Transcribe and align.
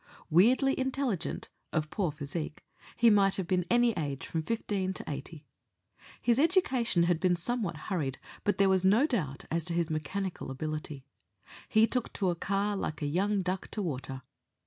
Weirdly 0.31 0.79
intelligent, 0.79 1.49
of 1.71 1.91
poor 1.91 2.11
physique, 2.11 2.63
he 2.95 3.11
might 3.11 3.35
have 3.35 3.45
been 3.47 3.65
any 3.69 3.91
age 3.91 4.25
from 4.25 4.41
fifteen 4.41 4.93
to 4.93 5.07
eighty. 5.07 5.45
His 6.19 6.39
education 6.39 7.03
had 7.03 7.19
been 7.19 7.35
somewhat 7.35 7.77
hurried, 7.85 8.17
but 8.43 8.57
there 8.57 8.67
was 8.67 8.83
no 8.83 9.05
doubt 9.05 9.45
as 9.51 9.63
to 9.65 9.75
his 9.75 9.91
mechanical 9.91 10.49
ability. 10.49 11.05
He 11.69 11.85
took 11.85 12.11
to 12.13 12.31
a 12.31 12.35
car 12.35 12.75
like 12.75 13.03
a 13.03 13.05
young 13.05 13.41
duck 13.41 13.67
to 13.67 13.83
water. 13.83 14.23